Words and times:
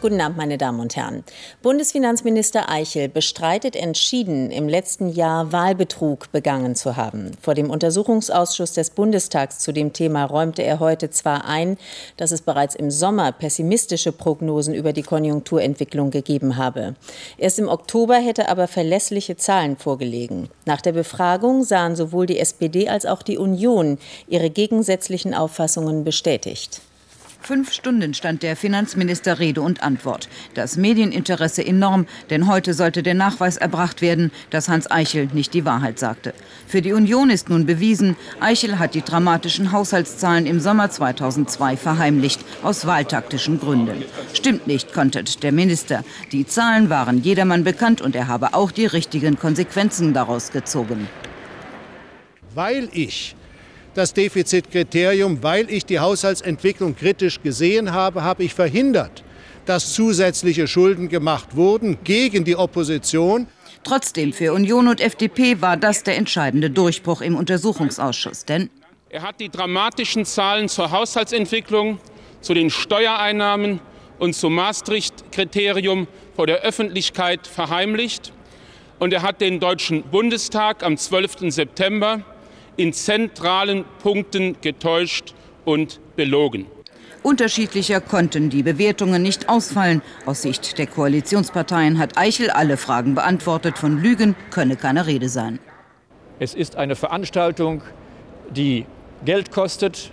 Guten 0.00 0.20
Abend, 0.20 0.36
meine 0.36 0.58
Damen 0.58 0.78
und 0.78 0.94
Herren. 0.94 1.24
Bundesfinanzminister 1.60 2.70
Eichel 2.70 3.08
bestreitet 3.08 3.74
entschieden, 3.74 4.52
im 4.52 4.68
letzten 4.68 5.08
Jahr 5.08 5.50
Wahlbetrug 5.50 6.30
begangen 6.30 6.76
zu 6.76 6.96
haben. 6.96 7.32
Vor 7.42 7.54
dem 7.54 7.68
Untersuchungsausschuss 7.68 8.74
des 8.74 8.90
Bundestags 8.90 9.58
zu 9.58 9.72
dem 9.72 9.92
Thema 9.92 10.24
räumte 10.24 10.62
er 10.62 10.78
heute 10.78 11.10
zwar 11.10 11.46
ein, 11.46 11.78
dass 12.16 12.30
es 12.30 12.42
bereits 12.42 12.76
im 12.76 12.92
Sommer 12.92 13.32
pessimistische 13.32 14.12
Prognosen 14.12 14.72
über 14.72 14.92
die 14.92 15.02
Konjunkturentwicklung 15.02 16.12
gegeben 16.12 16.56
habe. 16.56 16.94
Erst 17.36 17.58
im 17.58 17.66
Oktober 17.66 18.18
hätte 18.18 18.48
aber 18.48 18.68
verlässliche 18.68 19.36
Zahlen 19.36 19.76
vorgelegen. 19.76 20.48
Nach 20.64 20.80
der 20.80 20.92
Befragung 20.92 21.64
sahen 21.64 21.96
sowohl 21.96 22.26
die 22.26 22.38
SPD 22.38 22.88
als 22.88 23.04
auch 23.04 23.22
die 23.22 23.36
Union 23.36 23.98
ihre 24.28 24.48
gegensätzlichen 24.48 25.34
Auffassungen 25.34 26.04
bestätigt. 26.04 26.82
Fünf 27.40 27.72
Stunden 27.72 28.12
stand 28.14 28.42
der 28.42 28.56
Finanzminister 28.56 29.38
Rede 29.38 29.62
und 29.62 29.82
Antwort. 29.82 30.28
Das 30.54 30.76
Medieninteresse 30.76 31.64
enorm, 31.64 32.06
denn 32.30 32.46
heute 32.46 32.74
sollte 32.74 33.02
der 33.02 33.14
Nachweis 33.14 33.56
erbracht 33.56 34.02
werden, 34.02 34.32
dass 34.50 34.68
Hans 34.68 34.90
Eichel 34.90 35.28
nicht 35.32 35.54
die 35.54 35.64
Wahrheit 35.64 35.98
sagte. 35.98 36.34
Für 36.66 36.82
die 36.82 36.92
Union 36.92 37.30
ist 37.30 37.48
nun 37.48 37.64
bewiesen, 37.64 38.16
Eichel 38.40 38.78
hat 38.78 38.94
die 38.94 39.02
dramatischen 39.02 39.72
Haushaltszahlen 39.72 40.46
im 40.46 40.60
Sommer 40.60 40.90
2002 40.90 41.76
verheimlicht, 41.76 42.44
aus 42.62 42.86
wahltaktischen 42.86 43.60
Gründen. 43.60 44.04
Stimmt 44.34 44.66
nicht, 44.66 44.92
kontert 44.92 45.42
der 45.42 45.52
Minister. 45.52 46.04
Die 46.32 46.46
Zahlen 46.46 46.90
waren 46.90 47.22
jedermann 47.22 47.64
bekannt 47.64 48.02
und 48.02 48.14
er 48.14 48.26
habe 48.26 48.52
auch 48.52 48.72
die 48.72 48.86
richtigen 48.86 49.38
Konsequenzen 49.38 50.12
daraus 50.12 50.50
gezogen. 50.50 51.08
Weil 52.54 52.88
ich 52.92 53.36
das 53.98 54.14
Defizitkriterium, 54.14 55.42
weil 55.42 55.68
ich 55.68 55.84
die 55.84 55.98
Haushaltsentwicklung 55.98 56.94
kritisch 56.94 57.42
gesehen 57.42 57.92
habe, 57.92 58.22
habe 58.22 58.44
ich 58.44 58.54
verhindert, 58.54 59.24
dass 59.66 59.92
zusätzliche 59.92 60.68
Schulden 60.68 61.08
gemacht 61.08 61.56
wurden 61.56 61.98
gegen 62.04 62.44
die 62.44 62.54
Opposition. 62.54 63.48
Trotzdem, 63.82 64.32
für 64.32 64.52
Union 64.52 64.86
und 64.86 65.00
FDP 65.00 65.60
war 65.60 65.76
das 65.76 66.04
der 66.04 66.16
entscheidende 66.16 66.70
Durchbruch 66.70 67.22
im 67.22 67.34
Untersuchungsausschuss. 67.34 68.44
Denn 68.44 68.70
er 69.10 69.22
hat 69.22 69.40
die 69.40 69.48
dramatischen 69.48 70.24
Zahlen 70.24 70.68
zur 70.68 70.92
Haushaltsentwicklung, 70.92 71.98
zu 72.40 72.54
den 72.54 72.70
Steuereinnahmen 72.70 73.80
und 74.20 74.34
zum 74.34 74.54
Maastricht-Kriterium 74.54 76.06
vor 76.36 76.46
der 76.46 76.60
Öffentlichkeit 76.60 77.48
verheimlicht. 77.48 78.32
Und 79.00 79.12
er 79.12 79.22
hat 79.22 79.40
den 79.40 79.58
Deutschen 79.58 80.04
Bundestag 80.04 80.84
am 80.84 80.96
12. 80.96 81.50
September 81.52 82.22
in 82.78 82.94
zentralen 82.94 83.84
Punkten 84.02 84.56
getäuscht 84.62 85.34
und 85.64 86.00
belogen. 86.16 86.66
Unterschiedlicher 87.22 88.00
konnten 88.00 88.48
die 88.48 88.62
Bewertungen 88.62 89.20
nicht 89.20 89.48
ausfallen. 89.48 90.00
Aus 90.24 90.42
Sicht 90.42 90.78
der 90.78 90.86
Koalitionsparteien 90.86 91.98
hat 91.98 92.16
Eichel 92.16 92.50
alle 92.50 92.76
Fragen 92.76 93.14
beantwortet. 93.14 93.76
Von 93.76 94.00
Lügen 94.00 94.36
könne 94.50 94.76
keine 94.76 95.06
Rede 95.06 95.28
sein. 95.28 95.58
Es 96.38 96.54
ist 96.54 96.76
eine 96.76 96.94
Veranstaltung, 96.94 97.82
die 98.50 98.86
Geld 99.24 99.50
kostet, 99.50 100.12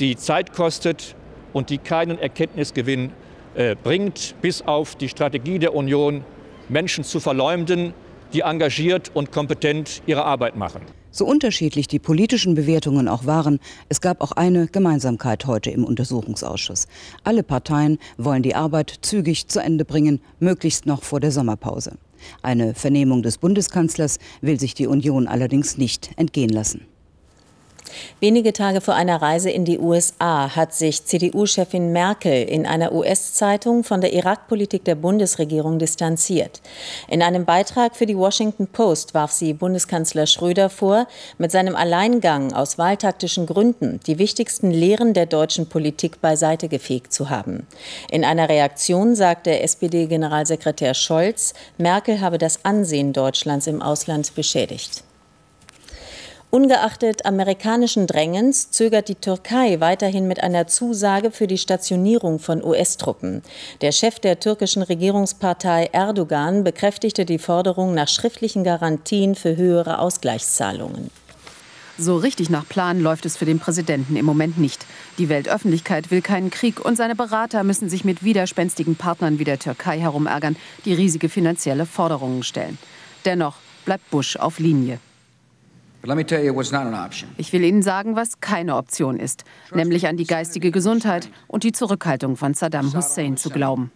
die 0.00 0.16
Zeit 0.16 0.54
kostet 0.54 1.14
und 1.52 1.68
die 1.68 1.78
keinen 1.78 2.18
Erkenntnisgewinn 2.18 3.12
äh, 3.54 3.76
bringt, 3.76 4.34
bis 4.40 4.62
auf 4.62 4.96
die 4.96 5.10
Strategie 5.10 5.58
der 5.58 5.74
Union, 5.74 6.24
Menschen 6.70 7.04
zu 7.04 7.20
verleumden, 7.20 7.92
die 8.32 8.40
engagiert 8.40 9.10
und 9.12 9.30
kompetent 9.30 10.02
ihre 10.06 10.24
Arbeit 10.24 10.56
machen. 10.56 10.80
So 11.18 11.26
unterschiedlich 11.26 11.88
die 11.88 11.98
politischen 11.98 12.54
Bewertungen 12.54 13.08
auch 13.08 13.26
waren, 13.26 13.58
es 13.88 14.00
gab 14.00 14.20
auch 14.20 14.30
eine 14.30 14.68
Gemeinsamkeit 14.68 15.46
heute 15.46 15.68
im 15.68 15.82
Untersuchungsausschuss. 15.82 16.86
Alle 17.24 17.42
Parteien 17.42 17.98
wollen 18.18 18.44
die 18.44 18.54
Arbeit 18.54 19.00
zügig 19.02 19.48
zu 19.48 19.58
Ende 19.58 19.84
bringen, 19.84 20.20
möglichst 20.38 20.86
noch 20.86 21.02
vor 21.02 21.18
der 21.18 21.32
Sommerpause. 21.32 21.98
Eine 22.40 22.72
Vernehmung 22.72 23.24
des 23.24 23.38
Bundeskanzlers 23.38 24.20
will 24.42 24.60
sich 24.60 24.74
die 24.74 24.86
Union 24.86 25.26
allerdings 25.26 25.76
nicht 25.76 26.10
entgehen 26.14 26.50
lassen. 26.50 26.86
Wenige 28.20 28.52
Tage 28.52 28.80
vor 28.80 28.94
einer 28.94 29.20
Reise 29.20 29.50
in 29.50 29.64
die 29.64 29.78
USA 29.78 30.54
hat 30.54 30.74
sich 30.74 31.04
CDU-Chefin 31.04 31.92
Merkel 31.92 32.44
in 32.44 32.66
einer 32.66 32.92
US-Zeitung 32.92 33.84
von 33.84 34.00
der 34.00 34.12
Irakpolitik 34.12 34.84
der 34.84 34.94
Bundesregierung 34.94 35.78
distanziert. 35.78 36.60
In 37.08 37.22
einem 37.22 37.44
Beitrag 37.44 37.96
für 37.96 38.06
die 38.06 38.16
Washington 38.16 38.66
Post 38.66 39.14
warf 39.14 39.32
sie 39.32 39.52
Bundeskanzler 39.52 40.26
Schröder 40.26 40.70
vor, 40.70 41.06
mit 41.38 41.52
seinem 41.52 41.76
Alleingang 41.76 42.52
aus 42.52 42.78
wahltaktischen 42.78 43.46
Gründen 43.46 44.00
die 44.06 44.18
wichtigsten 44.18 44.70
Lehren 44.70 45.14
der 45.14 45.26
deutschen 45.26 45.68
Politik 45.68 46.20
beiseite 46.20 46.68
gefegt 46.68 47.12
zu 47.12 47.30
haben. 47.30 47.66
In 48.10 48.24
einer 48.24 48.48
Reaktion 48.48 49.14
sagte 49.14 49.60
SPD-Generalsekretär 49.60 50.94
Scholz, 50.94 51.54
Merkel 51.78 52.20
habe 52.20 52.38
das 52.38 52.64
Ansehen 52.64 53.12
Deutschlands 53.12 53.66
im 53.66 53.82
Ausland 53.82 54.34
beschädigt. 54.34 55.04
Ungeachtet 56.50 57.26
amerikanischen 57.26 58.06
Drängens 58.06 58.70
zögert 58.70 59.08
die 59.08 59.16
Türkei 59.16 59.80
weiterhin 59.80 60.26
mit 60.26 60.42
einer 60.42 60.66
Zusage 60.66 61.30
für 61.30 61.46
die 61.46 61.58
Stationierung 61.58 62.38
von 62.38 62.64
US-Truppen. 62.64 63.42
Der 63.82 63.92
Chef 63.92 64.18
der 64.18 64.40
türkischen 64.40 64.82
Regierungspartei 64.82 65.90
Erdogan 65.92 66.64
bekräftigte 66.64 67.26
die 67.26 67.38
Forderung 67.38 67.92
nach 67.92 68.08
schriftlichen 68.08 68.64
Garantien 68.64 69.34
für 69.34 69.58
höhere 69.58 69.98
Ausgleichszahlungen. 69.98 71.10
So 71.98 72.16
richtig 72.16 72.48
nach 72.48 72.66
Plan 72.66 73.00
läuft 73.00 73.26
es 73.26 73.36
für 73.36 73.44
den 73.44 73.58
Präsidenten 73.58 74.16
im 74.16 74.24
Moment 74.24 74.56
nicht. 74.56 74.86
Die 75.18 75.28
Weltöffentlichkeit 75.28 76.10
will 76.10 76.22
keinen 76.22 76.48
Krieg 76.48 76.82
und 76.82 76.96
seine 76.96 77.14
Berater 77.14 77.62
müssen 77.62 77.90
sich 77.90 78.06
mit 78.06 78.24
widerspenstigen 78.24 78.96
Partnern 78.96 79.38
wie 79.38 79.44
der 79.44 79.58
Türkei 79.58 79.98
herumärgern, 79.98 80.56
die 80.86 80.94
riesige 80.94 81.28
finanzielle 81.28 81.84
Forderungen 81.84 82.42
stellen. 82.42 82.78
Dennoch 83.26 83.56
bleibt 83.84 84.08
Bush 84.10 84.36
auf 84.36 84.60
Linie. 84.60 84.98
Ich 87.36 87.52
will 87.52 87.62
Ihnen 87.64 87.82
sagen, 87.82 88.16
was 88.16 88.40
keine 88.40 88.76
Option 88.76 89.20
ist, 89.20 89.44
nämlich 89.74 90.06
an 90.06 90.16
die 90.16 90.24
geistige 90.24 90.70
Gesundheit 90.70 91.28
und 91.46 91.64
die 91.64 91.72
Zurückhaltung 91.72 92.36
von 92.36 92.54
Saddam 92.54 92.94
Hussein 92.94 93.36
zu 93.36 93.50
glauben. 93.50 93.92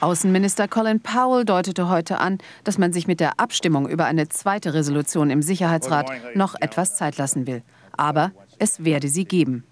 Außenminister 0.00 0.68
Colin 0.68 1.00
Powell 1.00 1.44
deutete 1.44 1.88
heute 1.88 2.18
an, 2.18 2.38
dass 2.64 2.78
man 2.78 2.92
sich 2.92 3.06
mit 3.06 3.20
der 3.20 3.40
Abstimmung 3.40 3.88
über 3.88 4.04
eine 4.04 4.28
zweite 4.28 4.74
Resolution 4.74 5.30
im 5.30 5.40
Sicherheitsrat 5.40 6.10
noch 6.34 6.54
etwas 6.60 6.96
Zeit 6.96 7.16
lassen 7.16 7.46
will. 7.46 7.62
Aber 7.92 8.32
es 8.58 8.84
werde 8.84 9.08
sie 9.08 9.24
geben. 9.24 9.64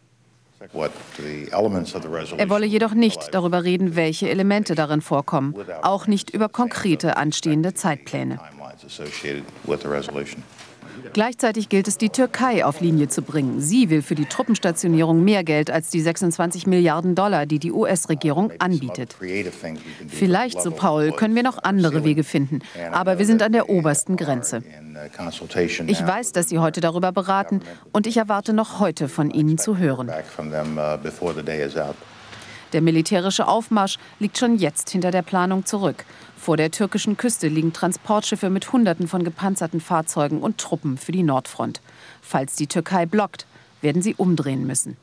Er 2.39 2.51
wolle 2.51 2.67
jedoch 2.67 2.95
nicht 2.95 3.35
darüber 3.35 3.65
reden, 3.65 3.97
welche 3.97 4.29
Elemente 4.29 4.75
darin 4.75 5.01
vorkommen, 5.01 5.55
auch 5.83 6.07
nicht 6.07 6.31
über 6.31 6.49
konkrete 6.49 7.17
anstehende 7.17 7.75
Zeitpläne. 7.75 8.39
Gleichzeitig 11.13 11.69
gilt 11.69 11.89
es, 11.89 11.99
die 11.99 12.09
Türkei 12.09 12.65
auf 12.65 12.81
Linie 12.81 13.09
zu 13.09 13.21
bringen. 13.23 13.61
Sie 13.61 13.91
will 13.91 14.01
für 14.01 14.15
die 14.15 14.25
Truppenstationierung 14.25 15.23
mehr 15.23 15.45
Geld 15.45 15.71
als 15.71 15.91
die 15.91 16.01
26 16.01 16.67
Milliarden 16.67 17.15
Dollar, 17.15 17.45
die 17.45 17.59
die 17.59 17.71
US-Regierung 17.71 18.53
anbietet. 18.59 19.17
Vielleicht, 20.09 20.63
so 20.63 20.71
Paul, 20.71 21.13
können 21.13 21.35
wir 21.35 21.43
noch 21.43 21.63
andere 21.63 22.05
Wege 22.05 22.25
finden, 22.25 22.61
aber 22.93 23.19
wir 23.19 23.27
sind 23.27 23.43
an 23.43 23.53
der 23.53 23.69
obersten 23.69 24.17
Grenze. 24.17 24.63
Ich 25.87 26.07
weiß, 26.07 26.33
dass 26.33 26.49
Sie 26.49 26.59
heute 26.59 26.81
darüber 26.81 27.13
beraten 27.13 27.61
und 27.93 28.07
ich 28.07 28.17
erwarte 28.17 28.53
noch 28.53 28.81
heute 28.81 29.09
von 29.09 29.31
Ihnen 29.31 29.59
zu 29.59 29.77
hören. 29.77 30.11
Der 32.73 32.81
militärische 32.81 33.49
Aufmarsch 33.49 33.99
liegt 34.19 34.39
schon 34.39 34.57
jetzt 34.57 34.91
hinter 34.91 35.11
der 35.11 35.23
Planung 35.23 35.67
zurück. 35.67 36.05
Vor 36.37 36.57
der 36.57 36.71
türkischen 36.71 37.17
Küste 37.17 37.49
liegen 37.49 37.73
Transportschiffe 37.73 38.51
mit 38.51 38.73
Hunderten 38.73 39.07
von 39.07 39.25
gepanzerten 39.25 39.81
Fahrzeugen 39.81 40.41
und 40.41 40.59
Truppen 40.59 40.97
für 40.97 41.13
die 41.13 41.23
Nordfront. 41.23 41.81
Falls 42.23 42.57
die 42.57 42.67
Türkei 42.67 43.07
blockt, 43.07 43.47
werden 43.83 44.03
sie 44.03 44.15
umdrehen 44.15 44.67
müssen. 44.67 44.97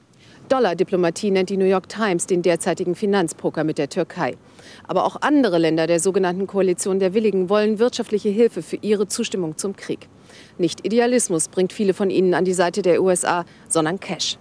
Dollardiplomatie 0.49 1.29
nennt 1.29 1.51
die 1.51 1.57
New 1.57 1.65
York 1.65 1.87
Times 1.89 2.25
den 2.25 2.41
derzeitigen 2.41 2.95
Finanzpoker 2.95 3.63
mit 3.63 3.77
der 3.77 3.89
Türkei. 3.89 4.35
Aber 4.87 5.05
auch 5.05 5.21
andere 5.21 5.59
Länder 5.59 5.85
der 5.85 5.99
sogenannten 5.99 6.47
Koalition 6.47 6.99
der 6.99 7.13
Willigen 7.13 7.49
wollen 7.49 7.77
wirtschaftliche 7.77 8.29
Hilfe 8.29 8.63
für 8.63 8.77
ihre 8.77 9.07
Zustimmung 9.07 9.57
zum 9.57 9.75
Krieg. 9.75 10.09
Nicht 10.57 10.85
Idealismus 10.85 11.49
bringt 11.49 11.71
viele 11.71 11.93
von 11.93 12.09
ihnen 12.09 12.33
an 12.33 12.45
die 12.45 12.53
Seite 12.53 12.81
der 12.81 13.03
USA, 13.03 13.45
sondern 13.67 13.99
Cash. 13.99 14.39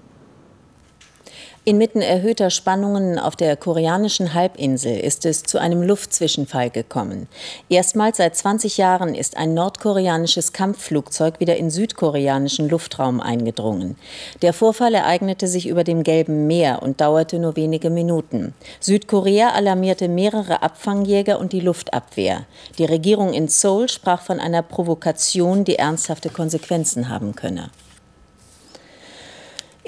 Inmitten 1.69 2.01
erhöhter 2.01 2.49
Spannungen 2.49 3.19
auf 3.19 3.37
der 3.37 3.55
koreanischen 3.55 4.33
Halbinsel 4.33 4.99
ist 4.99 5.27
es 5.27 5.43
zu 5.43 5.59
einem 5.59 5.83
Luftzwischenfall 5.83 6.71
gekommen. 6.71 7.29
Erstmals 7.69 8.17
seit 8.17 8.35
20 8.37 8.79
Jahren 8.79 9.15
ist 9.15 9.37
ein 9.37 9.53
nordkoreanisches 9.53 10.55
Kampfflugzeug 10.55 11.41
wieder 11.41 11.59
in 11.59 11.69
südkoreanischen 11.69 12.71
Luftraum 12.71 13.21
eingedrungen. 13.21 13.97
Der 14.41 14.55
Vorfall 14.55 14.95
ereignete 14.95 15.47
sich 15.47 15.69
über 15.69 15.85
dem 15.85 16.05
Gelben 16.05 16.47
Meer 16.47 16.83
und 16.83 17.03
dauerte 17.03 17.39
nur 17.39 17.55
wenige 17.55 17.91
Minuten. 17.91 18.55
Südkorea 18.81 19.51
alarmierte 19.51 20.09
mehrere 20.09 20.63
Abfangjäger 20.63 21.39
und 21.39 21.53
die 21.53 21.61
Luftabwehr. 21.61 22.47
Die 22.79 22.87
Regierung 22.87 23.35
in 23.35 23.47
Seoul 23.49 23.91
sprach 23.91 24.23
von 24.23 24.41
einer 24.41 24.63
Provokation, 24.63 25.65
die 25.65 25.77
ernsthafte 25.77 26.31
Konsequenzen 26.31 27.11
haben 27.11 27.35
könne. 27.35 27.69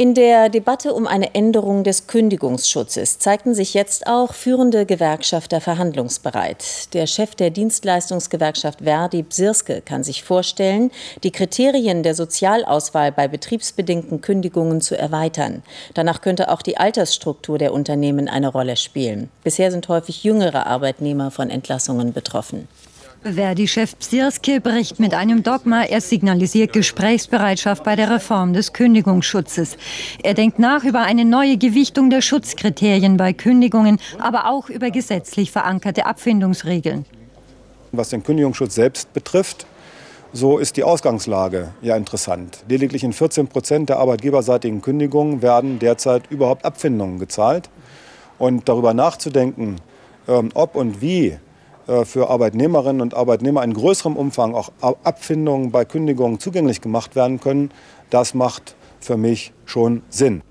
In 0.00 0.14
der 0.14 0.48
Debatte 0.48 0.94
um 0.94 1.06
eine 1.06 1.34
Änderung 1.34 1.84
des 1.84 2.06
Kündigungsschutzes 2.06 3.18
zeigten 3.18 3.54
sich 3.54 3.74
jetzt 3.74 4.06
auch 4.06 4.32
führende 4.32 4.86
Gewerkschafter 4.86 5.60
verhandlungsbereit. 5.60 6.94
Der 6.94 7.06
Chef 7.06 7.34
der 7.34 7.50
Dienstleistungsgewerkschaft 7.50 8.78
Verdi, 8.80 9.22
Bsirske, 9.22 9.82
kann 9.82 10.02
sich 10.02 10.24
vorstellen, 10.24 10.90
die 11.22 11.32
Kriterien 11.32 12.02
der 12.02 12.14
Sozialauswahl 12.14 13.12
bei 13.12 13.28
betriebsbedingten 13.28 14.22
Kündigungen 14.22 14.80
zu 14.80 14.96
erweitern. 14.96 15.62
Danach 15.92 16.22
könnte 16.22 16.50
auch 16.50 16.62
die 16.62 16.78
Altersstruktur 16.78 17.58
der 17.58 17.74
Unternehmen 17.74 18.26
eine 18.26 18.48
Rolle 18.48 18.76
spielen. 18.76 19.28
Bisher 19.44 19.70
sind 19.70 19.86
häufig 19.88 20.24
jüngere 20.24 20.66
Arbeitnehmer 20.66 21.30
von 21.30 21.50
Entlassungen 21.50 22.14
betroffen. 22.14 22.68
Verdi-Chef 23.22 23.98
Psirske 23.98 24.62
bricht 24.62 24.98
mit 24.98 25.12
einem 25.12 25.42
Dogma. 25.42 25.82
Er 25.82 26.00
signalisiert 26.00 26.72
Gesprächsbereitschaft 26.72 27.84
bei 27.84 27.94
der 27.94 28.10
Reform 28.10 28.54
des 28.54 28.72
Kündigungsschutzes. 28.72 29.76
Er 30.22 30.32
denkt 30.32 30.58
nach 30.58 30.84
über 30.84 31.00
eine 31.02 31.26
neue 31.26 31.58
Gewichtung 31.58 32.08
der 32.08 32.22
Schutzkriterien 32.22 33.18
bei 33.18 33.34
Kündigungen, 33.34 33.98
aber 34.18 34.48
auch 34.48 34.70
über 34.70 34.90
gesetzlich 34.90 35.50
verankerte 35.50 36.06
Abfindungsregeln. 36.06 37.04
Was 37.92 38.08
den 38.08 38.22
Kündigungsschutz 38.22 38.74
selbst 38.74 39.12
betrifft, 39.12 39.66
so 40.32 40.56
ist 40.56 40.78
die 40.78 40.84
Ausgangslage 40.84 41.74
ja 41.82 41.96
interessant. 41.96 42.64
Lediglich 42.68 43.04
in 43.04 43.12
14 43.12 43.48
Prozent 43.48 43.90
der 43.90 43.98
arbeitgeberseitigen 43.98 44.80
Kündigungen 44.80 45.42
werden 45.42 45.78
derzeit 45.78 46.22
überhaupt 46.30 46.64
Abfindungen 46.64 47.18
gezahlt. 47.18 47.68
Und 48.38 48.66
darüber 48.70 48.94
nachzudenken, 48.94 49.76
ähm, 50.26 50.48
ob 50.54 50.74
und 50.74 51.02
wie 51.02 51.36
für 52.04 52.30
Arbeitnehmerinnen 52.30 53.00
und 53.00 53.14
Arbeitnehmer 53.14 53.64
in 53.64 53.74
größerem 53.74 54.16
Umfang 54.16 54.54
auch 54.54 54.70
Abfindungen 54.80 55.70
bei 55.70 55.84
Kündigungen 55.84 56.38
zugänglich 56.38 56.80
gemacht 56.80 57.16
werden 57.16 57.40
können, 57.40 57.70
das 58.10 58.34
macht 58.34 58.74
für 59.00 59.16
mich 59.16 59.52
schon 59.64 60.02
Sinn. 60.08 60.42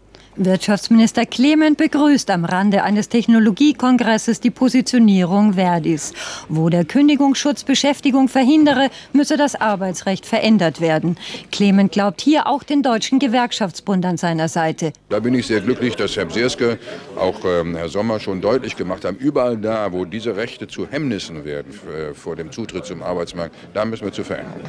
Wirtschaftsminister 0.42 1.26
Clement 1.26 1.78
begrüßt 1.78 2.30
am 2.30 2.46
Rande 2.46 2.84
eines 2.84 3.10
Technologiekongresses 3.10 4.40
die 4.40 4.52
Positionierung 4.52 5.56
Verdis. 5.56 6.14
Wo 6.48 6.70
der 6.70 6.86
Kündigungsschutz 6.86 7.66
Beschäftigung 7.66 8.30
verhindere, 8.30 8.90
müsse 9.12 9.36
das 9.36 9.60
Arbeitsrecht 9.60 10.26
verändert 10.26 10.80
werden. 10.80 11.18
Clement 11.52 11.92
glaubt 11.92 12.22
hier 12.22 12.48
auch 12.48 12.64
den 12.64 12.84
Deutschen 12.84 13.20
Gewerkschaftsbund 13.20 14.06
an 14.06 14.16
seiner 14.16 14.48
Seite. 14.48 14.94
Da 15.10 15.20
bin 15.20 15.34
ich 15.34 15.46
sehr 15.46 15.60
glücklich, 15.60 15.98
dass 15.98 16.16
Herr 16.16 16.26
Bsirske, 16.26 16.80
auch 17.18 17.44
ähm, 17.44 17.76
Herr 17.76 17.90
Sommer 17.90 18.22
schon 18.22 18.40
deutlich 18.40 18.78
gemacht 18.78 19.04
haben, 19.04 19.18
überall 19.18 19.58
da, 19.58 19.92
wo 19.92 20.06
diese 20.06 20.38
Rechte 20.38 20.70
zu 20.70 20.88
Hemmnissen 20.90 21.44
werden 21.44 21.74
äh, 21.74 22.14
vor 22.14 22.38
dem 22.38 22.54
Zutritt 22.54 22.86
zum 22.86 23.04
Arbeitsmarkt, 23.04 23.54
da 23.74 23.84
müssen 23.84 24.06
wir 24.06 24.14
zu 24.14 24.24
verändern. 24.24 24.62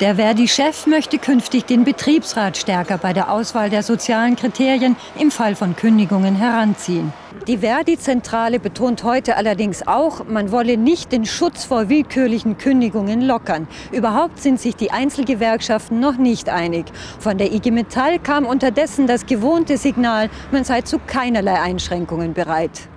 Der 0.00 0.16
Verdi-Chef 0.16 0.86
möchte 0.86 1.18
künftig 1.18 1.64
den 1.64 1.84
Betriebsrat 1.84 2.58
stärker 2.58 2.98
bei 2.98 3.14
der 3.14 3.30
Auswahl 3.30 3.70
der 3.70 3.82
sozialen 3.82 4.36
Kriterien 4.36 4.89
Kriterien 4.90 4.96
im 5.18 5.30
Fall 5.30 5.54
von 5.54 5.76
Kündigungen 5.76 6.34
heranziehen. 6.36 7.12
Die 7.46 7.58
Verdi-Zentrale 7.58 8.60
betont 8.60 9.04
heute 9.04 9.36
allerdings 9.36 9.86
auch, 9.86 10.26
man 10.26 10.52
wolle 10.52 10.76
nicht 10.76 11.12
den 11.12 11.24
Schutz 11.24 11.64
vor 11.64 11.88
willkürlichen 11.88 12.58
Kündigungen 12.58 13.22
lockern. 13.22 13.66
Überhaupt 13.92 14.40
sind 14.40 14.60
sich 14.60 14.76
die 14.76 14.90
Einzelgewerkschaften 14.90 16.00
noch 16.00 16.16
nicht 16.16 16.48
einig. 16.48 16.86
Von 17.18 17.38
der 17.38 17.52
IG 17.52 17.70
Metall 17.70 18.18
kam 18.18 18.46
unterdessen 18.46 19.06
das 19.06 19.26
gewohnte 19.26 19.76
Signal, 19.76 20.30
man 20.50 20.64
sei 20.64 20.82
zu 20.82 20.98
keinerlei 20.98 21.60
Einschränkungen 21.60 22.34
bereit. 22.34 22.88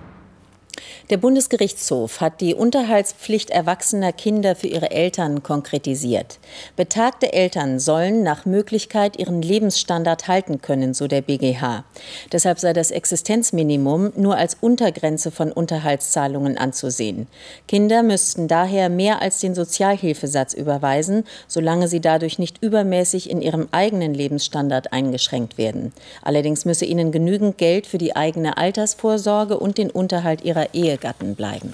Der 1.09 1.17
Bundesgerichtshof 1.17 2.21
hat 2.21 2.41
die 2.41 2.55
Unterhaltspflicht 2.55 3.49
erwachsener 3.49 4.11
Kinder 4.11 4.55
für 4.55 4.67
ihre 4.67 4.89
Eltern 4.89 5.43
konkretisiert. 5.43 6.39
Betagte 6.75 7.33
Eltern 7.33 7.79
sollen 7.79 8.23
nach 8.23 8.45
Möglichkeit 8.45 9.19
ihren 9.19 9.41
Lebensstandard 9.41 10.27
halten 10.27 10.61
können, 10.61 10.93
so 10.93 11.07
der 11.07 11.21
BGH. 11.21 11.83
Deshalb 12.31 12.59
sei 12.59 12.73
das 12.73 12.89
Existenzminimum 12.89 14.13
nur 14.15 14.37
als 14.37 14.57
Untergrenze 14.59 15.29
von 15.29 15.51
Unterhaltszahlungen 15.51 16.57
anzusehen. 16.57 17.27
Kinder 17.67 18.01
müssten 18.01 18.47
daher 18.47 18.89
mehr 18.89 19.21
als 19.21 19.39
den 19.39 19.55
Sozialhilfesatz 19.55 20.53
überweisen, 20.53 21.25
solange 21.47 21.87
sie 21.87 21.99
dadurch 21.99 22.39
nicht 22.39 22.63
übermäßig 22.63 23.29
in 23.29 23.41
ihrem 23.41 23.67
eigenen 23.71 24.13
Lebensstandard 24.13 24.93
eingeschränkt 24.93 25.57
werden. 25.57 25.93
Allerdings 26.23 26.65
müsse 26.65 26.85
ihnen 26.85 27.11
genügend 27.11 27.57
Geld 27.57 27.85
für 27.85 27.97
die 27.97 28.15
eigene 28.15 28.57
Altersvorsorge 28.57 29.59
und 29.59 29.77
den 29.77 29.91
Unterhalt 29.91 30.43
ihrer 30.43 30.62
Ehe 30.73 30.93
Ehegatten 30.93 31.35
bleiben. 31.35 31.73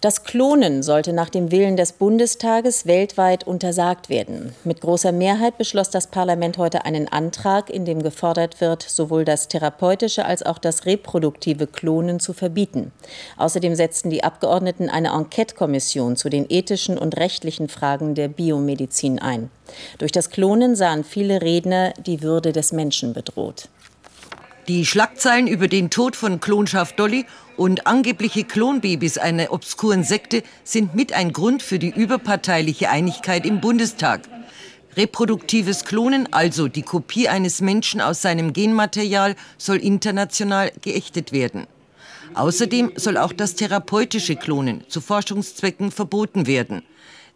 Das 0.00 0.22
Klonen 0.22 0.84
sollte 0.84 1.12
nach 1.12 1.28
dem 1.28 1.50
Willen 1.50 1.76
des 1.76 1.90
Bundestages 1.90 2.86
weltweit 2.86 3.44
untersagt 3.44 4.08
werden. 4.08 4.54
Mit 4.62 4.80
großer 4.80 5.10
Mehrheit 5.10 5.58
beschloss 5.58 5.90
das 5.90 6.06
Parlament 6.06 6.56
heute 6.56 6.84
einen 6.84 7.08
Antrag, 7.08 7.68
in 7.68 7.84
dem 7.84 8.04
gefordert 8.04 8.60
wird, 8.60 8.84
sowohl 8.84 9.24
das 9.24 9.48
therapeutische 9.48 10.24
als 10.24 10.44
auch 10.44 10.58
das 10.58 10.86
reproduktive 10.86 11.66
Klonen 11.66 12.20
zu 12.20 12.32
verbieten. 12.32 12.92
Außerdem 13.38 13.74
setzten 13.74 14.08
die 14.10 14.22
Abgeordneten 14.22 14.88
eine 14.88 15.08
Enquete-Kommission 15.08 16.14
zu 16.14 16.28
den 16.28 16.46
ethischen 16.48 16.96
und 16.96 17.16
rechtlichen 17.16 17.68
Fragen 17.68 18.14
der 18.14 18.28
Biomedizin 18.28 19.18
ein. 19.18 19.50
Durch 19.98 20.12
das 20.12 20.30
Klonen 20.30 20.76
sahen 20.76 21.02
viele 21.02 21.42
Redner 21.42 21.92
die 22.06 22.22
Würde 22.22 22.52
des 22.52 22.70
Menschen 22.70 23.14
bedroht. 23.14 23.68
Die 24.68 24.84
Schlagzeilen 24.84 25.46
über 25.46 25.66
den 25.66 25.88
Tod 25.88 26.14
von 26.14 26.40
Klonschaf 26.40 26.92
Dolly 26.92 27.24
und 27.56 27.86
angebliche 27.86 28.44
Klonbabys 28.44 29.16
einer 29.16 29.50
obskuren 29.50 30.04
Sekte 30.04 30.42
sind 30.62 30.94
mit 30.94 31.14
ein 31.14 31.32
Grund 31.32 31.62
für 31.62 31.78
die 31.78 31.88
überparteiliche 31.88 32.90
Einigkeit 32.90 33.46
im 33.46 33.62
Bundestag. 33.62 34.28
Reproduktives 34.94 35.86
Klonen, 35.86 36.30
also 36.34 36.68
die 36.68 36.82
Kopie 36.82 37.30
eines 37.30 37.62
Menschen 37.62 38.02
aus 38.02 38.20
seinem 38.20 38.52
Genmaterial, 38.52 39.36
soll 39.56 39.78
international 39.78 40.70
geächtet 40.82 41.32
werden. 41.32 41.66
Außerdem 42.34 42.92
soll 42.96 43.16
auch 43.16 43.32
das 43.32 43.54
therapeutische 43.54 44.36
Klonen 44.36 44.84
zu 44.88 45.00
Forschungszwecken 45.00 45.90
verboten 45.90 46.46
werden. 46.46 46.82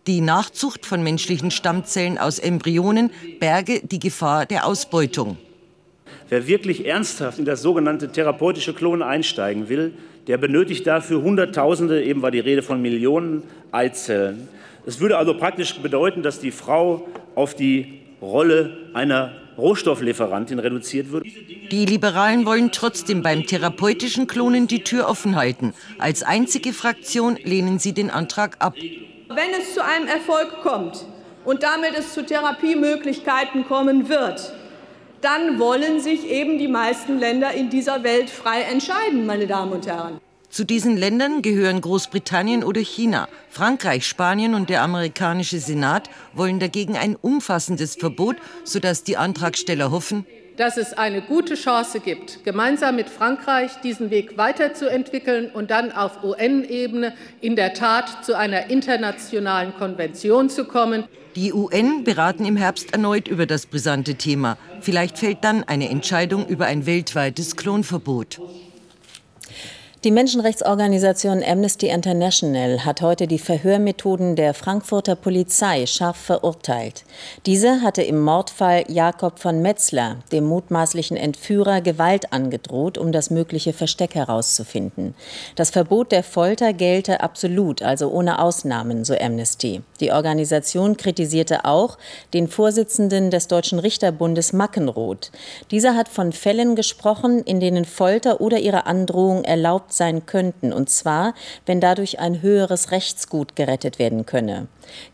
Die 0.07 0.21
Nachzucht 0.21 0.85
von 0.85 1.03
menschlichen 1.03 1.51
Stammzellen 1.51 2.19
aus 2.19 2.39
Embryonen 2.39 3.11
berge 3.41 3.81
die 3.81 4.01
Gefahr 4.01 4.45
der 4.45 4.67
Ausbeutung. 4.67 5.39
Wer 6.33 6.47
wirklich 6.47 6.87
ernsthaft 6.87 7.39
in 7.39 7.45
das 7.45 7.61
sogenannte 7.61 8.11
therapeutische 8.11 8.73
Klonen 8.73 9.03
einsteigen 9.03 9.69
will, 9.69 9.93
der 10.29 10.39
benötigt 10.39 10.87
dafür 10.87 11.21
Hunderttausende, 11.21 12.03
eben 12.03 12.23
war 12.23 12.31
die 12.31 12.41
Rede 12.41 12.63
von 12.63 12.81
Millionen 12.81 13.43
Eizellen. 13.71 14.49
Es 14.87 14.99
würde 14.99 15.19
also 15.19 15.37
praktisch 15.37 15.75
bedeuten, 15.81 16.23
dass 16.23 16.41
die 16.41 16.51
Frau 16.51 17.07
auf 17.35 17.55
die 17.55 18.01
Rolle 18.23 18.79
einer 18.95 19.33
Rohstofflieferantin 19.59 20.59
reduziert 20.59 21.13
wird. 21.13 21.27
Die 21.71 21.85
Liberalen 21.85 22.47
wollen 22.47 22.73
trotzdem 22.73 23.23
beim 23.23 23.45
therapeutischen 23.45 24.27
Klonen 24.27 24.67
die 24.67 24.85
Tür 24.85 25.11
offen 25.11 25.37
halten. 25.37 25.75
Als 25.99 26.23
einzige 26.23 26.73
Fraktion 26.73 27.37
lehnen 27.45 27.79
sie 27.79 27.93
den 27.93 28.09
Antrag 28.09 28.57
ab. 28.59 28.73
Wenn 28.75 29.61
es 29.61 29.75
zu 29.75 29.85
einem 29.85 30.09
Erfolg 30.09 30.63
kommt 30.63 31.05
und 31.45 31.63
damit 31.63 31.93
es 31.95 32.15
zu 32.15 32.25
Therapiemöglichkeiten 32.25 33.67
kommen 33.67 34.09
wird, 34.09 34.55
dann 35.23 35.59
wollen 35.59 36.01
sich 36.01 36.29
eben 36.29 36.59
die 36.59 36.69
meisten 36.69 37.19
Länder 37.19 37.53
in 37.53 37.71
dieser 37.71 38.05
Welt 38.05 38.29
frei 38.29 38.63
entscheiden, 38.63 39.25
meine 39.25 39.47
Damen 39.47 39.73
und 39.73 39.87
Herren. 39.87 40.21
Zu 40.51 40.65
diesen 40.65 40.99
Ländern 40.99 41.41
gehören 41.41 41.81
Großbritannien 41.81 42.63
oder 42.63 42.83
China. 42.83 43.27
Frankreich, 43.49 44.07
Spanien 44.07 44.55
und 44.55 44.69
der 44.69 44.83
amerikanische 44.83 45.59
Senat 45.61 46.11
wollen 46.35 46.61
dagegen 46.61 46.99
ein 46.99 47.17
umfassendes 47.17 47.97
Verbot, 47.97 48.37
sodass 48.65 49.03
die 49.03 49.17
Antragsteller 49.17 49.91
hoffen, 49.91 50.27
dass 50.57 50.77
es 50.77 50.93
eine 50.93 51.23
gute 51.23 51.55
Chance 51.55 52.01
gibt, 52.01 52.45
gemeinsam 52.45 52.97
mit 52.97 53.09
Frankreich 53.09 53.73
diesen 53.83 54.11
Weg 54.11 54.37
weiterzuentwickeln 54.37 55.51
und 55.51 55.71
dann 55.71 55.93
auf 55.93 56.23
UN-Ebene 56.23 57.15
in 57.41 57.57
der 57.57 57.75
Tat 57.75 58.25
zu 58.25 58.37
einer 58.37 58.71
internationalen 58.71 59.75
Konvention 59.75 60.51
zu 60.51 60.65
kommen. 60.65 61.05
Die 61.37 61.53
UN 61.53 62.05
beraten 62.05 62.45
im 62.45 62.57
Herbst 62.57 62.93
erneut 62.93 63.27
über 63.27 63.47
das 63.47 63.67
brisante 63.67 64.17
Thema. 64.17 64.59
Vielleicht 64.81 65.19
fällt 65.19 65.45
dann 65.45 65.65
eine 65.65 65.89
Entscheidung 65.89 66.47
über 66.47 66.67
ein 66.67 66.85
weltweites 66.85 67.57
Klonverbot. 67.57 68.39
Die 70.05 70.11
Menschenrechtsorganisation 70.11 71.45
Amnesty 71.45 71.87
International 71.87 72.85
hat 72.85 73.03
heute 73.03 73.29
die 73.29 73.39
Verhörmethoden 73.39 74.35
der 74.35 74.53
Frankfurter 74.53 75.15
Polizei 75.15 75.87
scharf 75.87 76.17
verurteilt. 76.17 77.05
Diese 77.47 77.83
hatte 77.83 78.03
im 78.03 78.21
Mordfall 78.21 78.83
Jakob 78.89 79.39
von 79.39 79.63
Metzler, 79.63 80.17
dem 80.33 80.43
mutmaßlichen 80.43 81.17
Entführer, 81.17 81.81
Gewalt 81.83 82.33
angedroht, 82.33 82.99
um 82.99 83.13
das 83.13 83.31
mögliche 83.31 83.73
Versteck 83.73 84.17
herauszufinden. 84.17 85.15
Das 85.55 85.71
Verbot 85.71 86.11
der 86.11 86.25
Folter 86.25 86.73
gelte 86.73 87.21
absolut, 87.21 87.83
also 87.83 88.11
ohne 88.11 88.41
Ausnahmen, 88.41 89.05
so 89.05 89.15
Amnesty. 89.17 89.83
Die 90.01 90.11
Organisation 90.11 90.97
kritisierte 90.97 91.65
auch 91.65 91.97
den 92.35 92.49
Vorsitzenden 92.49 93.31
des 93.31 93.47
Deutschen 93.47 93.79
Richterbundes 93.79 94.53
Mackenroth. 94.53 95.31
Dieser 95.71 95.95
hat 95.95 96.09
von 96.09 96.33
Fällen 96.33 96.75
gesprochen, 96.75 97.45
in 97.45 97.61
denen 97.61 97.85
Folter 97.85 98.41
oder 98.41 98.59
ihre 98.59 98.87
Androhung 98.87 99.45
erlaubt 99.45 99.92
sein 99.93 100.27
könnten, 100.27 100.73
und 100.73 100.91
zwar, 100.91 101.35
wenn 101.67 101.81
dadurch 101.81 102.19
ein 102.19 102.43
höheres 102.43 102.91
Rechtsgut 102.91 103.57
gerettet 103.57 103.99
werden 103.99 104.27
könne. 104.27 104.67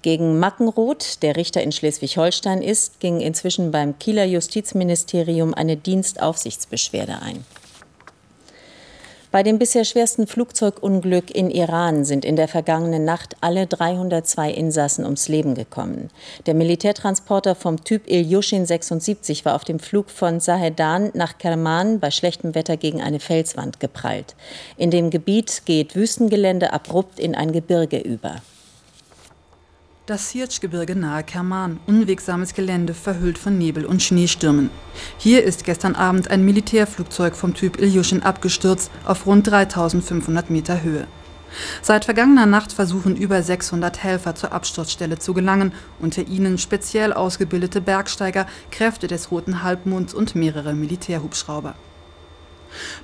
Gegen 0.02 0.38
Mackenroth, 0.38 1.22
der 1.22 1.36
Richter 1.36 1.62
in 1.62 1.72
Schleswig-Holstein 1.72 2.62
ist, 2.62 3.00
ging 3.00 3.20
inzwischen 3.20 3.70
beim 3.70 3.98
Kieler 3.98 4.24
Justizministerium 4.24 5.54
eine 5.54 5.76
Dienstaufsichtsbeschwerde 5.76 7.20
ein. 7.22 7.44
Bei 9.30 9.42
dem 9.42 9.58
bisher 9.58 9.84
schwersten 9.84 10.26
Flugzeugunglück 10.26 11.34
in 11.34 11.50
Iran 11.50 12.06
sind 12.06 12.24
in 12.24 12.36
der 12.36 12.48
vergangenen 12.48 13.04
Nacht 13.04 13.36
alle 13.42 13.66
302 13.66 14.50
Insassen 14.50 15.04
ums 15.04 15.28
Leben 15.28 15.54
gekommen. 15.54 16.08
Der 16.46 16.54
Militärtransporter 16.54 17.54
vom 17.54 17.84
Typ 17.84 18.08
Ilyushin 18.08 18.64
76 18.64 19.44
war 19.44 19.54
auf 19.54 19.64
dem 19.64 19.80
Flug 19.80 20.08
von 20.08 20.40
Sahedan 20.40 21.10
nach 21.12 21.36
Kerman 21.36 22.00
bei 22.00 22.10
schlechtem 22.10 22.54
Wetter 22.54 22.78
gegen 22.78 23.02
eine 23.02 23.20
Felswand 23.20 23.80
geprallt. 23.80 24.34
In 24.78 24.90
dem 24.90 25.10
Gebiet 25.10 25.62
geht 25.66 25.94
Wüstengelände 25.94 26.72
abrupt 26.72 27.20
in 27.20 27.34
ein 27.34 27.52
Gebirge 27.52 27.98
über. 27.98 28.36
Das 30.08 30.30
Hirschgebirge 30.30 30.96
nahe 30.96 31.22
Kerman, 31.22 31.80
unwegsames 31.86 32.54
Gelände, 32.54 32.94
verhüllt 32.94 33.36
von 33.36 33.58
Nebel 33.58 33.84
und 33.84 34.02
Schneestürmen. 34.02 34.70
Hier 35.18 35.44
ist 35.44 35.64
gestern 35.64 35.94
Abend 35.94 36.30
ein 36.30 36.46
Militärflugzeug 36.46 37.36
vom 37.36 37.52
Typ 37.52 37.78
Ilyushin 37.78 38.22
abgestürzt 38.22 38.90
auf 39.04 39.26
rund 39.26 39.46
3500 39.46 40.48
Meter 40.48 40.82
Höhe. 40.82 41.06
Seit 41.82 42.06
vergangener 42.06 42.46
Nacht 42.46 42.72
versuchen 42.72 43.16
über 43.16 43.42
600 43.42 44.02
Helfer 44.02 44.34
zur 44.34 44.52
Absturzstelle 44.52 45.18
zu 45.18 45.34
gelangen, 45.34 45.74
unter 46.00 46.26
ihnen 46.26 46.56
speziell 46.56 47.12
ausgebildete 47.12 47.82
Bergsteiger, 47.82 48.46
Kräfte 48.70 49.08
des 49.08 49.30
Roten 49.30 49.62
Halbmonds 49.62 50.14
und 50.14 50.34
mehrere 50.34 50.72
Militärhubschrauber. 50.72 51.74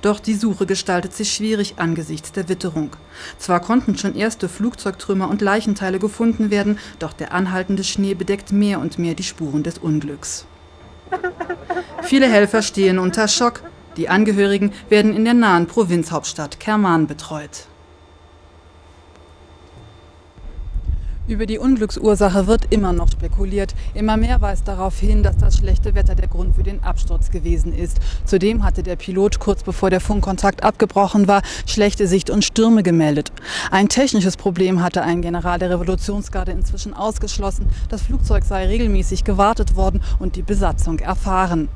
Doch 0.02 0.20
die 0.20 0.34
Suche 0.34 0.66
gestaltet 0.66 1.14
sich 1.14 1.32
schwierig 1.32 1.74
angesichts 1.78 2.32
der 2.32 2.48
Witterung. 2.48 2.90
Zwar 3.38 3.60
konnten 3.60 3.96
schon 3.96 4.14
erste 4.14 4.48
Flugzeugtrümmer 4.48 5.28
und 5.28 5.40
Leichenteile 5.40 5.98
gefunden 5.98 6.50
werden, 6.50 6.78
doch 6.98 7.12
der 7.12 7.32
anhaltende 7.32 7.84
Schnee 7.84 8.14
bedeckt 8.14 8.52
mehr 8.52 8.80
und 8.80 8.98
mehr 8.98 9.14
die 9.14 9.22
Spuren 9.22 9.62
des 9.62 9.78
Unglücks. 9.78 10.46
Viele 12.02 12.28
Helfer 12.28 12.62
stehen 12.62 12.98
unter 12.98 13.28
Schock. 13.28 13.62
Die 13.96 14.08
Angehörigen 14.08 14.72
werden 14.88 15.14
in 15.14 15.24
der 15.24 15.34
nahen 15.34 15.66
Provinzhauptstadt 15.66 16.58
Kerman 16.60 17.06
betreut. 17.06 17.66
Über 21.26 21.46
die 21.46 21.58
Unglücksursache 21.58 22.46
wird 22.46 22.66
immer 22.68 22.92
noch 22.92 23.10
spekuliert. 23.10 23.74
Immer 23.94 24.18
mehr 24.18 24.42
weist 24.42 24.68
darauf 24.68 24.98
hin, 24.98 25.22
dass 25.22 25.38
das 25.38 25.56
schlechte 25.56 25.94
Wetter 25.94 26.14
der 26.14 26.28
Grund 26.28 26.54
für 26.54 26.62
den 26.62 26.84
Absturz 26.84 27.30
gewesen 27.30 27.72
ist. 27.72 27.96
Zudem 28.26 28.62
hatte 28.62 28.82
der 28.82 28.96
Pilot 28.96 29.40
kurz 29.40 29.62
bevor 29.62 29.88
der 29.88 30.00
Funkkontakt 30.00 30.62
abgebrochen 30.62 31.26
war, 31.26 31.40
schlechte 31.64 32.08
Sicht 32.08 32.28
und 32.28 32.44
Stürme 32.44 32.82
gemeldet. 32.82 33.32
Ein 33.70 33.88
technisches 33.88 34.36
Problem 34.36 34.82
hatte 34.82 35.00
ein 35.00 35.22
General 35.22 35.58
der 35.58 35.70
Revolutionsgarde 35.70 36.52
inzwischen 36.52 36.92
ausgeschlossen. 36.92 37.70
Das 37.88 38.02
Flugzeug 38.02 38.44
sei 38.44 38.66
regelmäßig 38.66 39.24
gewartet 39.24 39.76
worden 39.76 40.02
und 40.18 40.36
die 40.36 40.42
Besatzung 40.42 40.98
erfahren. 40.98 41.70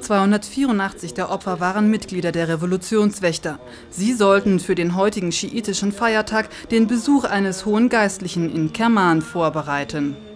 284 0.00 1.12
der 1.12 1.30
Opfer 1.30 1.60
waren 1.60 1.90
Mitglieder 1.90 2.32
der 2.32 2.48
Revolutionswächter. 2.48 3.58
Sie 3.90 4.14
sollten 4.14 4.60
für 4.60 4.74
den 4.74 4.96
heutigen 4.96 5.30
schiitischen 5.30 5.92
Feiertag 5.92 6.48
den 6.70 6.86
Besuch 6.86 7.24
eines 7.24 7.66
hohen 7.66 7.90
Geistlichen 7.90 8.50
in 8.50 8.72
Kerman 8.78 9.22
vorbereiten. 9.22 10.27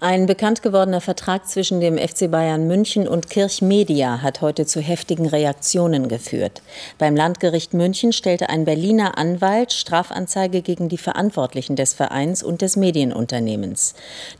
Ein 0.00 0.26
bekannt 0.26 0.62
gewordener 0.62 1.00
Vertrag 1.00 1.48
zwischen 1.48 1.80
dem 1.80 1.98
FC 1.98 2.30
Bayern 2.30 2.68
München 2.68 3.08
und 3.08 3.28
Kirch 3.28 3.62
Media 3.62 4.22
hat 4.22 4.42
heute 4.42 4.64
zu 4.64 4.80
heftigen 4.80 5.26
Reaktionen 5.26 6.06
geführt. 6.06 6.62
Beim 6.98 7.16
Landgericht 7.16 7.74
München 7.74 8.12
stellte 8.12 8.48
ein 8.48 8.64
Berliner 8.64 9.18
Anwalt 9.18 9.72
Strafanzeige 9.72 10.62
gegen 10.62 10.88
die 10.88 10.98
Verantwortlichen 10.98 11.74
des 11.74 11.94
Vereins 11.94 12.44
und 12.44 12.62
des 12.62 12.76
Medienunternehmens. 12.76 13.94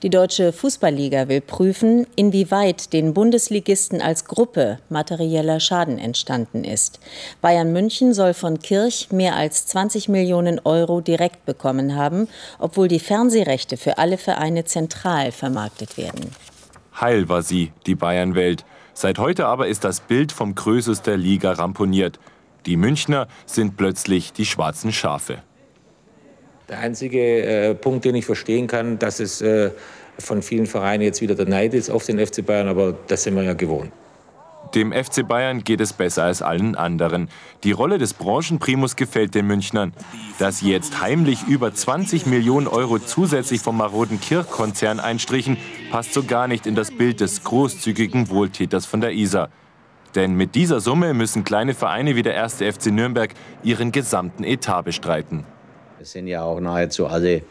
Die 0.05 0.11
Deutsche 0.11 0.53
Fußballliga 0.53 1.27
will 1.27 1.41
prüfen, 1.41 2.07
inwieweit 2.15 2.93
den 2.93 3.13
Bundesligisten 3.13 4.01
als 4.01 4.27
Gruppe 4.27 4.79
materieller 4.91 5.59
Schaden 5.59 5.99
entstanden 5.99 6.63
ist. 6.63 7.01
Bayern 7.41 7.73
München 7.73 8.15
soll 8.15 8.33
von 8.33 8.61
Kirch 8.61 9.09
mehr 9.11 9.35
als 9.35 9.67
20 9.67 10.09
Millionen 10.09 10.61
Euro 10.63 11.01
direkt 11.01 11.47
bekommen 11.47 11.97
haben, 11.97 12.29
obwohl 12.61 12.87
die 12.87 13.01
Fernsehrechte 13.01 13.77
für 13.77 13.99
alle 13.99 14.19
Vereine 14.19 14.65
zentral 14.65 15.33
vermarktet 15.33 15.48
vermarktet 15.49 15.97
werden. 15.97 16.31
Heil 17.01 17.29
war 17.29 17.43
sie, 17.43 17.73
die 17.87 17.95
Bayernwelt. 17.95 18.65
Seit 18.93 19.19
heute 19.19 19.47
aber 19.47 19.69
ist 19.69 19.85
das 19.85 20.01
Bild 20.01 20.31
vom 20.33 20.55
Krösus 20.55 21.03
der 21.03 21.17
Liga 21.17 21.53
ramponiert. 21.53 22.19
Die 22.67 22.77
Münchner 22.77 23.29
sind 23.47 23.77
plötzlich 23.77 24.33
die 24.33 24.45
schwarzen 24.45 24.93
Schafe. 24.93 25.43
Der 26.69 26.81
einzige 26.81 27.21
äh, 27.21 27.75
Punkt, 27.75 28.05
den 28.05 28.15
ich 28.15 28.27
verstehen 28.27 28.67
kann, 28.67 28.99
dass 28.99 29.21
es 29.21 29.41
äh, 29.41 29.71
von 30.19 30.43
vielen 30.43 30.67
Vereinen 30.67 31.03
jetzt 31.03 31.23
wieder 31.23 31.35
der 31.35 31.47
Neid 31.47 31.73
ist 31.73 31.89
auf 31.89 32.05
den 32.05 32.19
FC 32.25 32.45
Bayern, 32.45 32.69
aber 32.69 32.95
das 33.07 33.23
sind 33.23 33.35
wir 33.35 33.43
ja 33.43 33.55
gewohnt. 33.55 33.93
Dem 34.75 34.93
FC 34.93 35.27
Bayern 35.27 35.65
geht 35.65 35.81
es 35.81 35.95
besser 35.95 36.25
als 36.25 36.43
allen 36.43 36.75
anderen. 36.75 37.29
Die 37.65 37.73
Rolle 37.73 37.97
des 37.97 38.13
Branchenprimus 38.13 38.97
gefällt 38.97 39.35
den 39.35 39.47
Münchnern. 39.47 39.95
Dass 40.39 40.59
sie 40.59 40.71
jetzt 40.71 41.01
heimlich 41.01 41.45
über 41.49 41.73
20 41.73 42.27
Millionen 42.27 42.67
Euro 42.67 42.99
zusätzlich 42.99 43.61
vom 43.61 43.79
maroden 43.79 44.21
Kirchkonzern 44.21 45.01
einstrichen, 45.01 45.57
passt 45.91 46.13
so 46.13 46.23
gar 46.23 46.49
nicht 46.49 46.67
in 46.67 46.75
das 46.75 46.91
Bild 46.91 47.21
des 47.21 47.45
großzügigen 47.45 48.29
Wohltäters 48.29 48.85
von 48.85 49.01
der 49.01 49.13
Isar. 49.13 49.49
Denn 50.15 50.35
mit 50.35 50.55
dieser 50.55 50.81
Summe 50.81 51.15
müssen 51.15 51.45
kleine 51.45 51.75
Vereine 51.75 52.17
wie 52.17 52.23
der 52.23 52.43
1. 52.43 52.57
FC 52.57 52.87
Nürnberg 52.87 53.33
ihren 53.63 53.93
gesamten 53.93 54.45
Etat 54.45 54.83
bestreiten. 54.83 55.45
Es 56.01 56.13
sind 56.13 56.27
ja 56.27 56.43
auch 56.43 56.61
nahezu 56.61 57.07
alle 57.07 57.43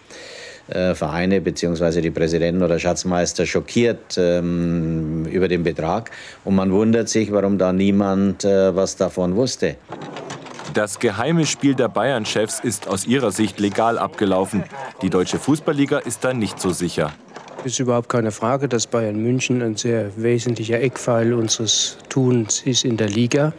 äh, 0.68 0.96
Vereine 0.96 1.40
bzw. 1.42 2.02
die 2.02 2.12
Präsidenten 2.12 2.62
oder 2.62 2.78
Schatzmeister 2.78 3.46
schockiert 3.46 4.18
ähm, 4.18 5.16
über 5.27 5.48
den 5.48 5.63
Betrag. 5.63 6.12
Und 6.43 6.55
man 6.55 6.72
wundert 6.72 7.10
sich, 7.10 7.31
warum 7.31 7.57
da 7.57 7.74
niemand 7.74 8.46
äh, 8.46 8.75
was 8.75 8.96
davon 8.96 9.36
wusste. 9.36 9.75
Das 10.74 11.00
geheime 11.00 11.46
Spiel 11.46 11.74
der 11.74 11.88
Bayern-Chefs 11.88 12.60
ist 12.60 12.88
aus 12.88 13.07
ihrer 13.07 13.31
Sicht 13.31 13.60
legal 13.60 13.98
abgelaufen. 13.98 14.63
Die 15.01 15.10
deutsche 15.10 15.39
Fußballliga 15.39 16.00
ist 16.00 16.24
da 16.24 16.34
nicht 16.34 16.60
so 16.60 16.72
sicher. 16.72 17.13
Es 17.60 17.74
ist 17.74 17.79
überhaupt 17.79 18.10
keine 18.10 18.31
Frage, 18.31 18.67
dass 18.67 18.86
Bayern 18.86 19.17
München 19.22 19.62
ein 19.62 19.75
sehr 19.75 20.12
wesentlicher 20.15 20.79
Eckpfeil 20.79 21.34
unseres 21.34 21.98
Tuns 22.10 22.62
ist 22.62 22.86
in 22.86 22.98
der 22.98 23.10
Liga, 23.10 23.53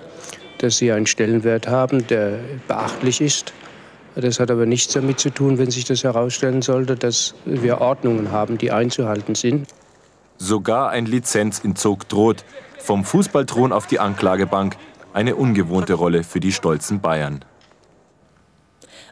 dass 0.58 0.78
sie 0.78 0.92
einen 0.92 1.06
Stellenwert 1.06 1.66
haben, 1.66 2.06
der 2.06 2.38
beachtlich 2.68 3.20
ist. 3.20 3.52
Das 4.14 4.40
hat 4.40 4.50
aber 4.50 4.66
nichts 4.66 4.94
damit 4.94 5.20
zu 5.20 5.30
tun, 5.30 5.58
wenn 5.58 5.70
sich 5.70 5.84
das 5.84 6.04
herausstellen 6.04 6.62
sollte, 6.62 6.96
dass 6.96 7.34
wir 7.44 7.80
Ordnungen 7.80 8.32
haben, 8.32 8.58
die 8.58 8.70
einzuhalten 8.70 9.34
sind. 9.34 9.68
Sogar 10.38 10.90
ein 10.90 11.06
Lizenzentzug 11.06 12.08
droht. 12.08 12.44
Vom 12.78 13.04
Fußballthron 13.04 13.72
auf 13.72 13.86
die 13.86 13.98
Anklagebank. 13.98 14.76
Eine 15.12 15.36
ungewohnte 15.36 15.94
Rolle 15.94 16.22
für 16.22 16.40
die 16.40 16.52
stolzen 16.52 17.00
Bayern. 17.00 17.44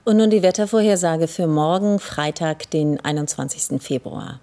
Und 0.04 0.18
nun 0.18 0.30
die 0.30 0.42
Wettervorhersage 0.42 1.26
für 1.26 1.48
morgen, 1.48 1.98
Freitag, 1.98 2.70
den 2.70 3.00
21. 3.00 3.82
Februar. 3.82 4.40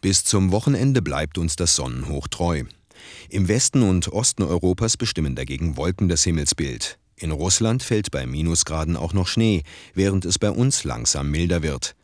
Bis 0.00 0.22
zum 0.22 0.52
Wochenende 0.52 1.02
bleibt 1.02 1.38
uns 1.38 1.56
das 1.56 1.74
Sonnenhoch 1.74 2.28
treu. 2.28 2.62
Im 3.30 3.48
Westen 3.48 3.82
und 3.82 4.12
Osten 4.12 4.44
Europas 4.44 4.96
bestimmen 4.96 5.34
dagegen 5.34 5.76
Wolken 5.76 6.08
das 6.08 6.22
Himmelsbild. 6.22 6.98
In 7.16 7.32
Russland 7.32 7.82
fällt 7.82 8.12
bei 8.12 8.26
Minusgraden 8.26 8.96
auch 8.96 9.12
noch 9.12 9.26
Schnee, 9.26 9.64
während 9.94 10.24
es 10.24 10.38
bei 10.38 10.50
uns 10.50 10.84
langsam 10.84 11.32
milder 11.32 11.64
wird. 11.64 11.96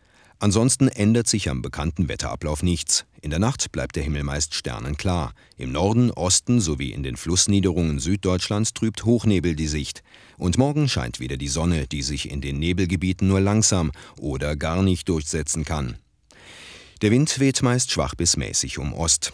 Ansonsten 0.44 0.88
ändert 0.88 1.26
sich 1.26 1.48
am 1.48 1.62
bekannten 1.62 2.10
Wetterablauf 2.10 2.62
nichts. 2.62 3.06
In 3.22 3.30
der 3.30 3.38
Nacht 3.38 3.72
bleibt 3.72 3.96
der 3.96 4.02
Himmel 4.02 4.24
meist 4.24 4.52
sternenklar. 4.52 5.32
Im 5.56 5.72
Norden, 5.72 6.10
Osten 6.10 6.60
sowie 6.60 6.92
in 6.92 7.02
den 7.02 7.16
Flussniederungen 7.16 7.98
Süddeutschlands 7.98 8.74
trübt 8.74 9.06
Hochnebel 9.06 9.56
die 9.56 9.68
Sicht. 9.68 10.02
Und 10.36 10.58
morgen 10.58 10.86
scheint 10.86 11.18
wieder 11.18 11.38
die 11.38 11.48
Sonne, 11.48 11.86
die 11.86 12.02
sich 12.02 12.30
in 12.30 12.42
den 12.42 12.58
Nebelgebieten 12.58 13.26
nur 13.26 13.40
langsam 13.40 13.90
oder 14.18 14.54
gar 14.54 14.82
nicht 14.82 15.08
durchsetzen 15.08 15.64
kann. 15.64 15.96
Der 17.00 17.10
Wind 17.10 17.40
weht 17.40 17.62
meist 17.62 17.90
schwach 17.90 18.14
bis 18.14 18.36
mäßig 18.36 18.76
um 18.76 18.92
Ost. 18.92 19.32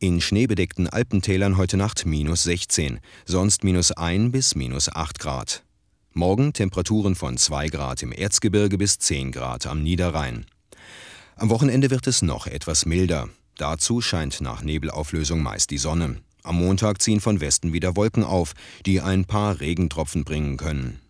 In 0.00 0.20
schneebedeckten 0.20 0.88
Alpentälern 0.88 1.56
heute 1.56 1.76
Nacht 1.76 2.06
minus 2.06 2.42
16, 2.42 2.98
sonst 3.24 3.62
minus 3.62 3.92
1 3.92 4.32
bis 4.32 4.56
minus 4.56 4.88
8 4.88 5.20
Grad. 5.20 5.62
Morgen 6.16 6.52
Temperaturen 6.52 7.16
von 7.16 7.36
2 7.36 7.70
Grad 7.70 8.00
im 8.04 8.12
Erzgebirge 8.12 8.78
bis 8.78 9.00
10 9.00 9.32
Grad 9.32 9.66
am 9.66 9.82
Niederrhein. 9.82 10.46
Am 11.34 11.50
Wochenende 11.50 11.90
wird 11.90 12.06
es 12.06 12.22
noch 12.22 12.46
etwas 12.46 12.86
milder. 12.86 13.28
Dazu 13.56 14.00
scheint 14.00 14.40
nach 14.40 14.62
Nebelauflösung 14.62 15.42
meist 15.42 15.72
die 15.72 15.78
Sonne. 15.78 16.18
Am 16.44 16.54
Montag 16.54 17.02
ziehen 17.02 17.20
von 17.20 17.40
Westen 17.40 17.72
wieder 17.72 17.96
Wolken 17.96 18.22
auf, 18.22 18.52
die 18.86 19.00
ein 19.00 19.24
paar 19.24 19.58
Regentropfen 19.58 20.22
bringen 20.22 20.56
können. 20.56 21.00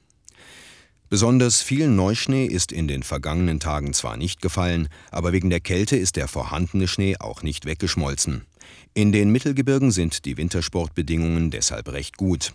Besonders 1.10 1.60
viel 1.60 1.88
Neuschnee 1.88 2.46
ist 2.46 2.72
in 2.72 2.88
den 2.88 3.02
vergangenen 3.02 3.60
Tagen 3.60 3.92
zwar 3.92 4.16
nicht 4.16 4.40
gefallen, 4.40 4.88
aber 5.10 5.34
wegen 5.34 5.50
der 5.50 5.60
Kälte 5.60 5.98
ist 5.98 6.16
der 6.16 6.28
vorhandene 6.28 6.88
Schnee 6.88 7.18
auch 7.18 7.42
nicht 7.42 7.66
weggeschmolzen. 7.66 8.46
In 8.94 9.12
den 9.12 9.30
Mittelgebirgen 9.30 9.90
sind 9.90 10.24
die 10.24 10.38
Wintersportbedingungen 10.38 11.50
deshalb 11.50 11.92
recht 11.92 12.16
gut. 12.16 12.54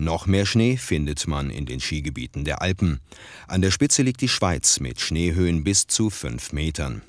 Noch 0.00 0.26
mehr 0.26 0.46
Schnee 0.46 0.76
findet 0.76 1.26
man 1.26 1.50
in 1.50 1.66
den 1.66 1.80
Skigebieten 1.80 2.44
der 2.44 2.62
Alpen. 2.62 3.00
An 3.48 3.62
der 3.62 3.72
Spitze 3.72 4.02
liegt 4.02 4.20
die 4.20 4.28
Schweiz 4.28 4.78
mit 4.78 5.00
Schneehöhen 5.00 5.64
bis 5.64 5.88
zu 5.88 6.08
fünf 6.08 6.52
Metern. 6.52 7.02